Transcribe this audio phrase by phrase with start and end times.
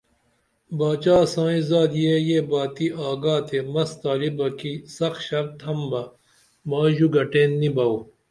[0.77, 6.03] باشا سائیں زادیہ یہ باتی آگا تے مس تالبہ کی سخ شرط تھمبہ
[6.69, 7.89] مائی ژو گٹین نی بو